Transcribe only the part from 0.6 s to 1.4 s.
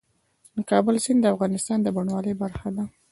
کابل سیند د